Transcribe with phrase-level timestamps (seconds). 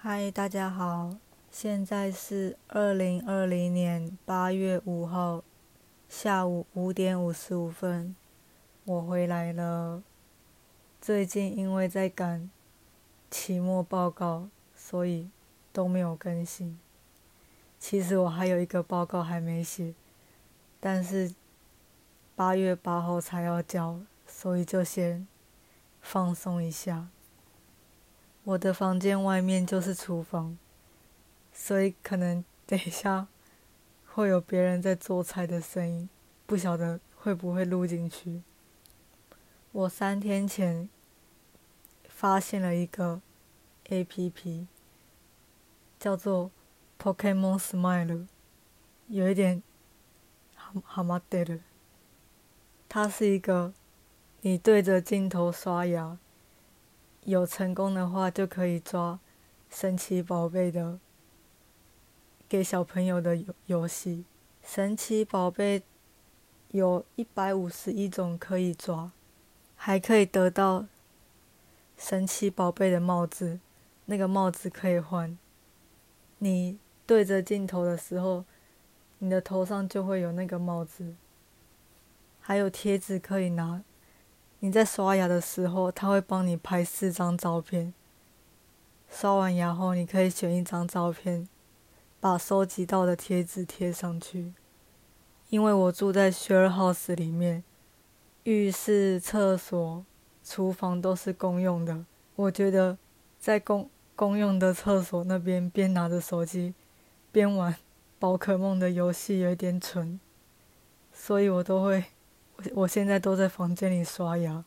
[0.00, 1.16] 嗨，大家好，
[1.50, 5.42] 现在是二零二零年八月五号
[6.08, 8.14] 下午五点五十五分，
[8.84, 10.00] 我回来了。
[11.00, 12.48] 最近因为在赶
[13.28, 15.30] 期末报告，所以
[15.72, 16.78] 都没有更新。
[17.80, 19.94] 其实我还有一个报告还没写，
[20.78, 21.34] 但是
[22.36, 25.26] 八月八号才要交，所以就先
[26.00, 27.08] 放松一下。
[28.48, 30.56] 我的房间外面就是厨房，
[31.52, 33.26] 所以可能等一下
[34.06, 36.08] 会有别人在做菜的声音，
[36.46, 38.40] 不晓得会不会录进去。
[39.72, 40.88] 我三天前
[42.08, 43.20] 发现了一个
[43.90, 44.66] A.P.P，
[46.00, 46.50] 叫做
[46.98, 48.28] Pokemon Smile，
[49.08, 49.62] 有一点
[50.54, 51.58] 哈哈马德了。
[52.88, 53.74] 它是一个
[54.40, 56.16] 你对着镜头刷牙。
[57.24, 59.18] 有成功的话，就可以抓
[59.70, 60.98] 神奇宝贝的
[62.48, 64.24] 给小朋友的游游戏。
[64.62, 65.82] 神奇宝贝
[66.72, 69.12] 有一百五十一种可以抓，
[69.76, 70.86] 还可以得到
[71.96, 73.60] 神奇宝贝的帽子，
[74.06, 75.36] 那个帽子可以换。
[76.38, 78.44] 你对着镜头的时候，
[79.18, 81.14] 你的头上就会有那个帽子。
[82.40, 83.82] 还有贴纸可以拿。
[84.60, 87.94] 你在刷牙的时候，他会帮你拍四张照片。
[89.08, 91.48] 刷完牙后，你可以选一张照片，
[92.18, 94.52] 把收集到的贴纸贴上去。
[95.48, 97.62] 因为我住在 share house 里面，
[98.42, 100.04] 浴室、厕所、
[100.44, 102.04] 厨房都是公用的。
[102.34, 102.98] 我觉得
[103.38, 106.74] 在公公用的厕所那边边拿着手机
[107.30, 107.76] 边玩
[108.18, 110.18] 宝可梦的游戏有点蠢，
[111.12, 112.04] 所以我都会。
[112.74, 114.64] 我现在都在房间里刷牙，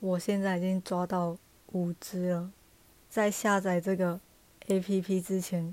[0.00, 1.36] 我现在已经抓到
[1.72, 2.50] 五只了。
[3.08, 4.18] 在下载这个
[4.66, 5.72] A P P 之前，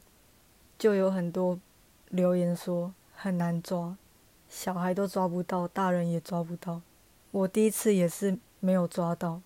[0.77, 1.59] 就有很多
[2.09, 3.97] 留言说很难抓，
[4.47, 6.81] 小孩都抓不到，大人也抓不到。
[7.31, 9.41] 我第一次也是没有抓到。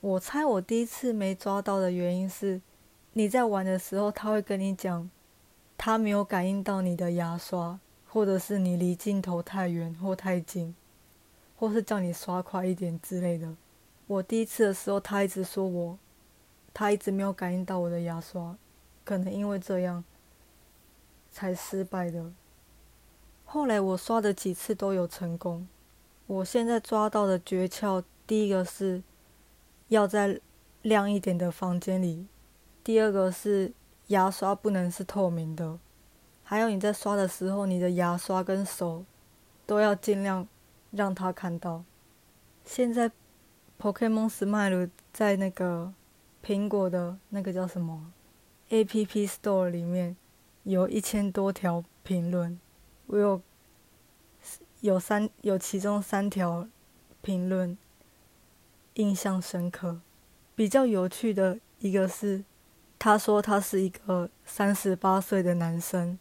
[0.00, 2.60] 我猜我第一次没抓到的原因是，
[3.12, 5.08] 你在玩的时候，他会跟你讲，
[5.78, 7.78] 他没有感应到你的牙刷，
[8.08, 10.74] 或者是你离镜头太远或太近。
[11.62, 13.54] 或是叫你刷快一点之类的。
[14.08, 15.96] 我第一次的时候，他一直说我，
[16.74, 18.56] 他一直没有感应到我的牙刷，
[19.04, 20.02] 可能因为这样
[21.30, 22.32] 才失败的。
[23.44, 25.68] 后来我刷的几次都有成功。
[26.26, 29.00] 我现在抓到的诀窍，第一个是
[29.86, 30.40] 要在
[30.82, 32.26] 亮一点的房间里，
[32.82, 33.72] 第二个是
[34.08, 35.78] 牙刷不能是透明的，
[36.42, 39.04] 还有你在刷的时候，你的牙刷跟手
[39.64, 40.48] 都要尽量。
[40.92, 41.84] 让他看到，
[42.64, 43.10] 现在
[43.80, 45.92] Pokemon Smile 在那个
[46.44, 48.12] 苹果的那个叫什么
[48.68, 50.16] App Store 里面
[50.64, 52.60] 有一千多条评论，
[53.06, 53.40] 我有
[54.80, 56.68] 有三有其中三条
[57.22, 57.76] 评论
[58.94, 60.00] 印象深刻，
[60.54, 62.44] 比较有趣的一个是，
[62.98, 66.18] 他说他是一个三十八岁的男生，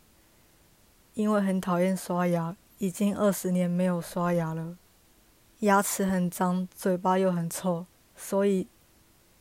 [1.13, 2.55] 因为很讨厌刷牙。
[2.81, 4.75] 已经二十年没有刷牙了，
[5.59, 8.67] 牙齿很脏，嘴巴又很臭，所以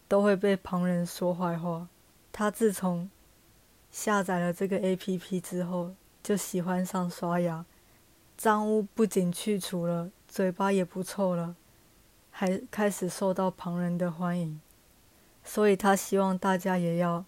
[0.07, 1.89] 都会被旁人说坏话。
[2.31, 3.11] 他自从
[3.91, 7.65] 下载了这个 A.P.P 之后，就喜欢上刷牙，
[8.37, 11.57] 脏污不仅去除了，嘴巴也不臭了，
[12.31, 14.61] 还开始受到旁人的欢迎。
[15.43, 17.25] 所以他希望大家也要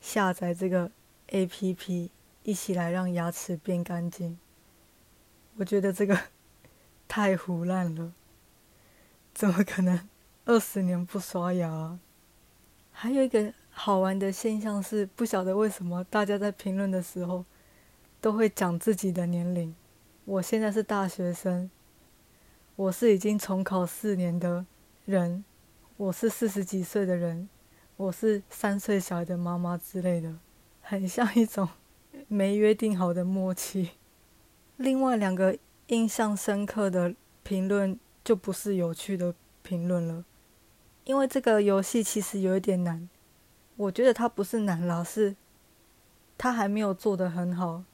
[0.00, 0.90] 下载这个
[1.26, 2.10] A.P.P，
[2.44, 4.38] 一起来让牙齿变干净。
[5.60, 6.18] 我觉得这个
[7.06, 8.12] 太胡乱了，
[9.34, 10.08] 怎么可能
[10.46, 11.98] 二十年不刷牙？
[12.90, 17.44] 还有一个好玩的现象是，不晓得为什么大家在评论的时候
[18.22, 19.76] 都会讲自己的年龄。
[20.24, 21.70] 我现在是大学生，
[22.76, 24.64] 我是已经重考四年的
[25.04, 25.44] 人，
[25.98, 27.50] 我是四十几岁的人，
[27.98, 30.38] 我是三岁小孩的妈妈之类的，
[30.80, 31.68] 很像一种
[32.28, 33.90] 没约定好的默契。
[34.80, 40.24] 另外两个印象深刻的评论就不是有趣的评论了，
[41.04, 43.06] 因为这个游戏其实有一点难。
[43.76, 45.36] 我觉得它不是难啦，是
[46.38, 47.84] 它还没有做得很好，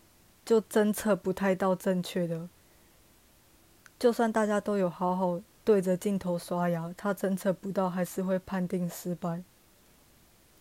[0.44, 2.48] 就侦测不太到正确的。
[3.98, 9.42] 就算大家都有好好对着镜头刷牙，它侦测不到，还是会判定失败。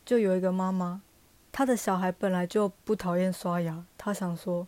[0.03, 1.03] 就有一个妈妈，
[1.51, 4.67] 她的小孩本来就不讨厌刷牙，她想说。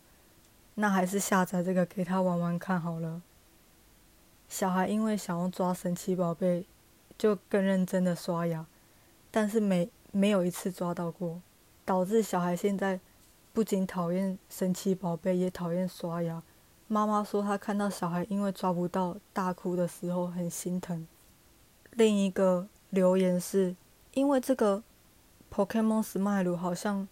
[0.80, 3.20] 那还是下载这个给他玩玩看好了。
[4.48, 6.64] 小孩因为想要抓神奇宝贝，
[7.18, 8.64] 就更认真的刷牙，
[9.32, 11.42] 但是没没有一次抓到过。
[11.84, 13.00] 导致小孩现在
[13.52, 16.40] 不仅讨厌神奇宝贝，也讨厌刷牙。
[16.86, 21.08] 妈妈说她看到小孩因为抓不到大哭的时候很心疼。
[21.90, 23.74] 另一个留言是，
[24.14, 24.84] 因为这个
[25.52, 27.08] Pokemon Smile 好像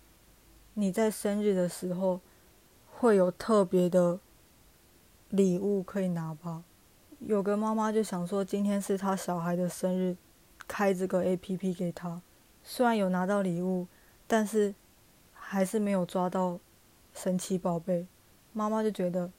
[0.75, 2.21] 你在生日的时候
[2.99, 4.19] 会有特别的
[5.29, 6.65] 礼物可以拿吧。
[7.19, 10.17] 有个妈妈就想说，今天是她小孩的生日，
[10.67, 12.23] 开这个 A P P 给他。
[12.65, 13.87] 虽然有拿到礼物，
[14.27, 14.75] 但是
[15.35, 16.59] 还是没有抓到
[17.13, 18.07] 神奇宝贝。
[18.55, 19.31] 妈妈就觉得，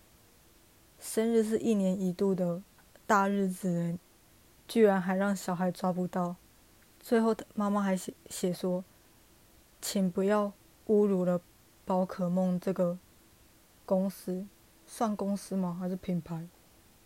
[0.99, 2.61] 生日是一年一度的
[3.07, 3.97] 大日子，
[4.67, 6.35] 居然还让小孩抓不到。
[6.99, 8.83] 最后，妈妈还写写说，
[9.81, 10.53] 请不要
[10.89, 11.41] 侮辱了
[11.85, 12.99] 宝可梦这个
[13.87, 14.45] 公司，
[14.85, 15.77] 算公司吗？
[15.79, 16.45] 还是品牌？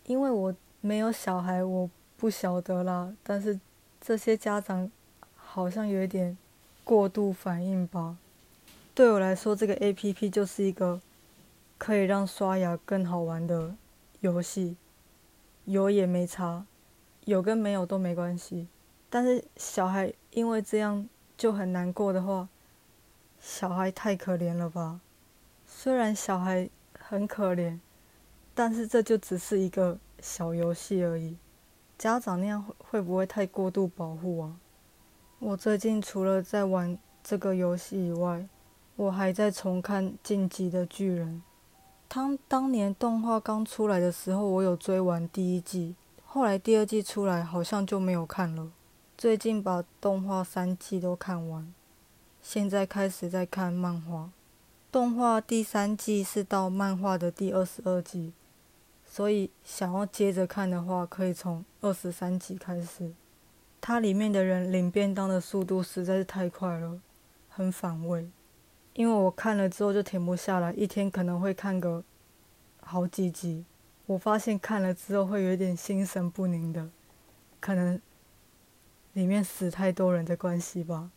[0.06, 3.14] 因为我没有小孩，我不晓得啦。
[3.22, 3.60] 但是
[4.00, 4.90] 这些家长
[5.36, 6.36] 好像有一点
[6.82, 8.16] 过度反应吧。
[8.94, 11.00] 对我来说，这个 A P P 就是一个
[11.78, 13.76] 可以让刷牙更好玩的
[14.18, 14.76] 游戏。
[15.64, 16.66] 有也没差，
[17.26, 18.66] 有跟没有都没关系。
[19.08, 22.48] 但是小孩因为这样就很难过的话，
[23.40, 24.98] 小孩太可怜了吧？
[25.74, 27.78] 虽然小孩很可怜。
[28.54, 31.38] 但是这就只是一个小游戏而已，
[31.96, 34.56] 家长那样会不会太过度保护啊？
[35.38, 38.46] 我最近除了在玩这个游戏以外，
[38.96, 41.36] 我还在重看《进击的巨人》。
[42.08, 45.96] 当当年动画刚出来的时候，我有追完第一季，
[46.26, 48.70] 后来第二季出来好像就没有看了。
[49.16, 51.72] 最近把动画三季都看完，
[52.42, 54.30] 现在开始在看漫画。
[54.92, 58.34] 动画第三季是到漫画的第二十二季。
[59.06, 63.14] 所以想要接着看的话，可以从二十三集开始。
[63.80, 67.00] 它里面的人领便当的速度实在是太快了，
[67.48, 68.28] 很反胃。
[68.92, 72.04] 因为我看了之后就停不下来，一天可能会看个
[72.82, 73.64] 好几集。
[74.04, 76.90] 我发现看了之后会有点心神不宁的，
[77.60, 77.98] 可能
[79.14, 81.10] 里面死太多人的关系吧。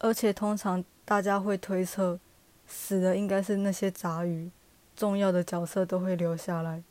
[0.00, 2.18] 而且通常大家会推测，
[2.66, 4.50] 死的应该是那些杂鱼，
[4.96, 6.82] 重要的角色都会留下来。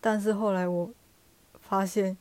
[0.00, 0.90] 但是后来我
[1.60, 2.16] 发现，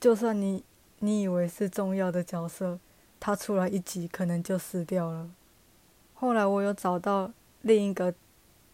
[0.00, 0.64] 就算你
[1.00, 2.78] 你以为是重要的角色，
[3.20, 5.30] 他出来一集可能就死掉了。
[6.14, 7.30] 后来我有找到
[7.62, 8.14] 另一个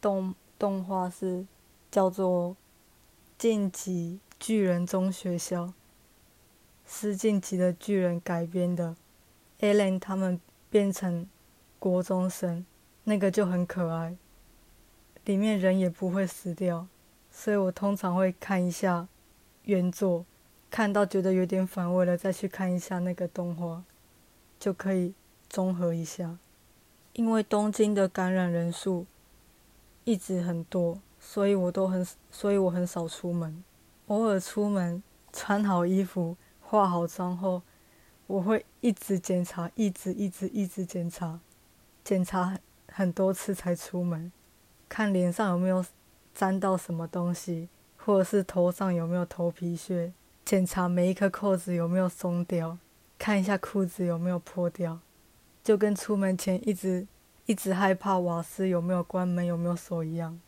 [0.01, 1.45] 动动画是
[1.91, 2.51] 叫做
[3.37, 5.65] 《晋级巨人中学校》，
[6.87, 8.97] 是晋级的巨人改编的
[9.61, 10.41] ，Allen 他们
[10.71, 11.29] 变成
[11.79, 12.65] 国中生，
[13.05, 14.17] 那个就很可爱，
[15.25, 16.87] 里面人也不会死掉。
[17.31, 19.09] 所以我通常会看一下
[19.65, 20.25] 原作，
[20.71, 23.83] 看到觉得有点反胃了，再去看一下那个动画，
[24.59, 25.15] 就可以
[25.49, 26.39] 综合一下。
[27.13, 29.07] 因为东京的感染人数
[30.05, 33.63] 一直很多，所以我都很，所以我很少出门。
[34.07, 35.03] 偶尔出门，
[35.33, 37.63] 穿好衣服、化好妆后，
[38.27, 41.41] 我会一直检查，一直一直一直检查，
[42.03, 42.59] 检查
[42.95, 44.33] 很多次才出门，
[44.89, 45.85] 看脸上有没有。
[46.35, 50.13] 沾到什么东西，或者是头上有没有头皮屑，
[50.45, 52.77] 检查每一颗扣子有没有松掉，
[53.17, 54.99] 看一下裤子有没有破掉，
[55.63, 57.07] 就跟出门前一直
[57.47, 60.41] 一直害怕瓦斯有没有关门有没有锁一样。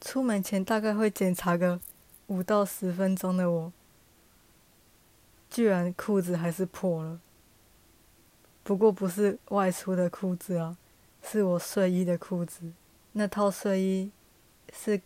[0.00, 1.78] 出门前大概会检查个
[2.26, 3.72] 五到十分钟的我，
[5.48, 7.20] 居然裤子还是破了。
[8.64, 10.76] 不过不是外出的裤子啊，
[11.22, 12.72] 是我睡衣的裤子。
[13.12, 14.10] 那套睡衣
[14.72, 15.00] 是。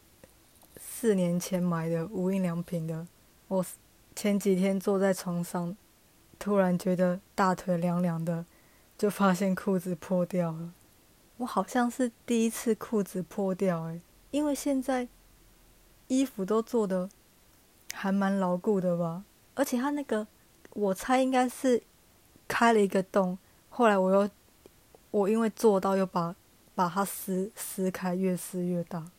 [0.76, 3.06] 四年前买的无印良品的，
[3.46, 3.64] 我
[4.14, 5.76] 前几天坐在床上，
[6.38, 8.44] 突然觉得大腿凉凉的，
[8.98, 10.72] 就发现裤子破掉了。
[11.36, 15.06] 我好像是第一次裤子破掉诶，因为现在
[16.08, 17.08] 衣服都做的
[17.92, 20.26] 还蛮牢固的吧，而且它那个
[20.70, 21.82] 我猜应该是
[22.48, 24.28] 开了一个洞，后来我又
[25.14, 26.34] 我因为做到又把
[26.74, 29.12] 把它撕撕开，越撕越大。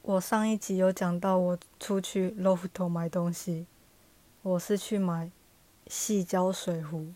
[0.00, 3.66] 我上一集有讲到，我出去 LOFT 买东西，
[4.40, 5.30] 我是去买
[5.88, 7.08] 细胶水壶，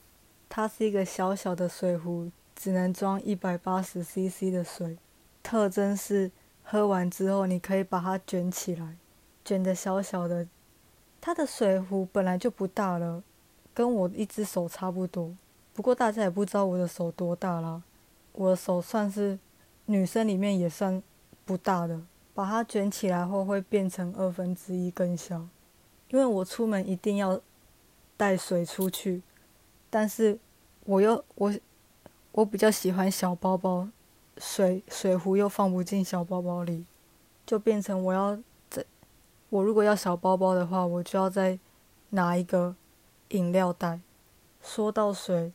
[0.50, 4.98] 它是一个小小的水壶，只能装一百八十 CC 的水，
[5.42, 6.30] 特征是
[6.62, 8.98] 喝完之后你可以把它卷起来，
[9.46, 10.46] 卷的小小的。
[11.22, 13.22] 它的水壶本来就不大了，
[13.72, 15.34] 跟我一只手差不多，
[15.72, 17.82] 不过大家也不知道我的手多大啦，
[18.36, 19.36] 我的手算是
[19.86, 21.02] 女生里面也算
[21.44, 22.00] 不大的。
[22.32, 25.48] 把它卷起来后会变成二分之一更小，
[26.10, 27.40] 因为我出门一定要
[28.14, 29.22] 带水出去，
[29.88, 30.38] 但是
[30.84, 31.50] 我又我
[32.32, 33.88] 我比较喜欢小包包
[34.36, 36.84] 水水壶又放不进小包包里，
[37.46, 38.38] 就变成我要
[38.68, 38.84] 在，
[39.48, 41.58] 我如果要小包包的话，我就要再
[42.10, 42.76] 拿一个
[43.28, 43.98] 饮料袋。
[44.60, 45.50] 说到水，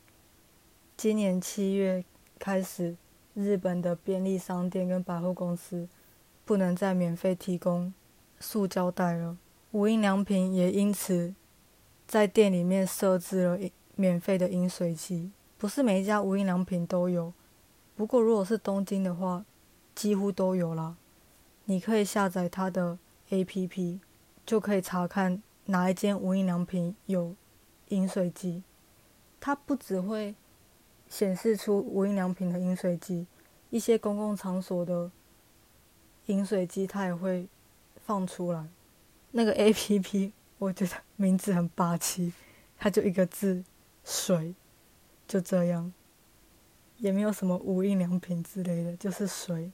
[0.98, 2.04] 今年七月
[2.43, 2.95] 开始，
[3.36, 5.88] 日本的便利商店跟百货公司
[6.43, 7.93] 不能再免费提供
[8.39, 9.38] 塑胶袋了，
[9.69, 11.36] 无印良品也因此
[12.07, 13.60] 在店里面设置了
[13.95, 15.29] 免费的饮水机。
[15.60, 17.31] 不是每一家无印良品都有，
[17.95, 19.45] 不过如果是东京的话，
[19.93, 20.95] 几乎都有啦。
[21.65, 22.98] 你可以下载它的
[23.29, 24.00] APP，
[24.43, 27.36] 就可以查看哪一间无印良品有
[27.89, 28.63] 饮水机。
[29.39, 30.33] 它不只会
[31.12, 33.27] 显示出无印良品的饮水机，
[33.70, 35.12] 一些公共场所的
[36.27, 37.46] 饮水机它也会
[38.06, 38.65] 放出来。
[39.32, 42.32] 那个 APP 我觉得名字很霸气，
[42.80, 43.62] 它就一个字
[44.06, 44.56] “水”。
[45.27, 45.91] 就这样，
[46.98, 49.72] 也没有什么无印良品之类的，就是水。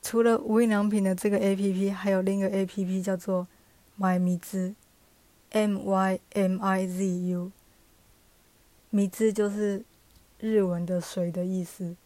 [0.00, 3.46] 除了无印良品的这个 A P P，还有另一个 A P P 叫做
[3.98, 4.74] My 米兹
[5.50, 7.52] ，M Y M I Z U。
[8.90, 9.82] 米兹就是
[10.38, 11.96] 日文的水的意思。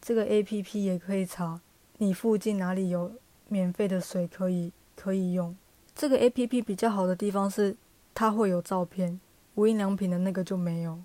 [0.00, 1.60] 这个 A P P 也可以查
[1.98, 3.12] 你附近哪里有
[3.48, 5.56] 免费的水可以可以用。
[5.94, 7.76] 这个 A P P 比较好的地方是
[8.14, 9.20] 它会有照片，
[9.56, 10.98] 无印良品的那个就没有。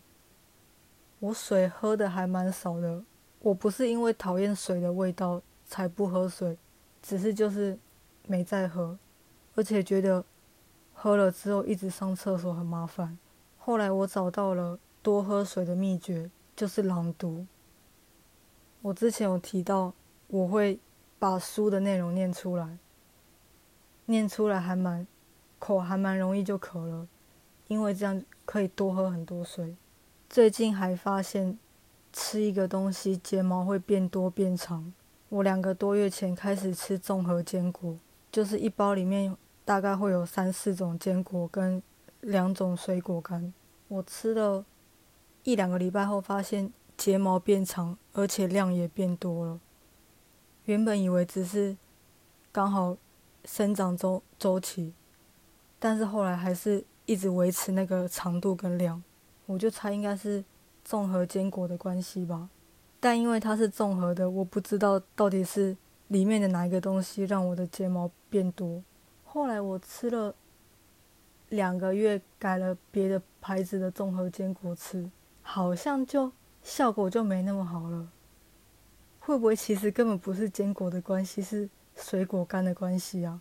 [1.20, 3.04] 我水喝的还蛮少的，
[3.40, 6.58] 我不是因为讨厌水的味道才不喝水，
[7.02, 7.78] 只是就是
[8.28, 8.98] 没再喝，
[9.56, 10.24] 而且觉得
[10.94, 13.18] 喝了之后一直上厕所很麻烦。
[13.58, 17.46] 后来我找到了多喝水的秘诀，就是朗读。
[18.82, 19.94] 我之前有提到，
[20.28, 20.80] 我会
[21.20, 22.78] 把书的内容念出来，
[24.06, 25.06] 念出来还蛮
[25.60, 27.08] 口还蛮容易就渴了，
[27.68, 29.76] 因为这样可以多喝很多水。
[30.30, 31.60] 最近还发现，
[32.14, 34.94] 吃一个东西睫毛会变多变长。
[35.28, 37.98] 我两个多月前开始吃综合坚果，
[38.32, 41.84] 就是一包里面大概会有三四种坚果跟
[42.22, 43.54] 两种水果干。
[43.88, 44.66] 我吃了
[45.44, 49.60] 一两个礼拜后，发现睫毛变长，而且量也变多了。
[50.66, 51.76] 原本以为只是
[52.52, 52.96] 刚好
[53.44, 54.94] 生长周周期，
[55.80, 59.04] 但是后来还是一直维持那个长度跟量。
[59.46, 60.42] 我就猜应该是
[60.86, 62.50] 综合坚果的关系吧，
[63.02, 65.76] 但因为它是综合的，我不知道到底是
[66.08, 68.82] 里面的哪一个东西让我的睫毛变多。
[69.26, 70.34] 后来我吃了
[71.50, 75.10] 两个月，改了别的牌子的综合坚果吃，
[75.44, 76.32] 好像就
[76.64, 78.10] 效果就没那么好了。
[79.20, 83.40] 会不会其实根本不是坚果的关系，是水果干的关系啊？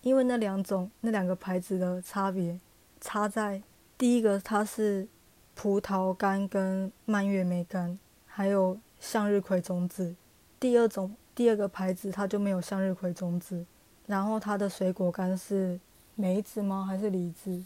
[0.00, 2.58] 因为那两种那两个牌子的差别，
[3.00, 3.62] 差在。
[3.98, 5.06] 第一个它是
[5.54, 10.16] 葡萄干跟蔓越莓干，还有向日葵种子。
[10.58, 13.64] 第二种第二个牌子它就没有向日葵种子，
[14.06, 15.78] 然后它的水果干是
[16.14, 16.84] 梅子吗？
[16.88, 17.62] 还是李子？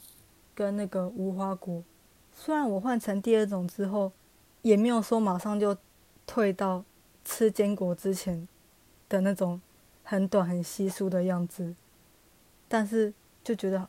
[0.55, 1.83] 跟那个无花果。
[2.35, 4.12] 虽然我换成第二种之后，
[4.62, 5.76] 也没有说马上就
[6.26, 6.85] 退到
[7.25, 8.47] 吃坚果之前
[9.09, 9.61] 的那种
[10.03, 11.75] 很短很稀疏的样子，
[12.69, 13.88] 但是就觉得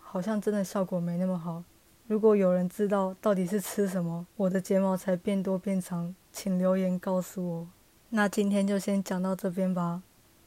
[0.00, 1.62] 好像真的效果没那么好。
[2.06, 7.68] 如果有人知道到底是吃什么，我的睫毛才变多变长，请留言告诉我。
[8.10, 10.02] 那今天就先讲到这边吧，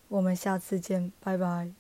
[0.08, 1.72] 我们下次见，拜拜。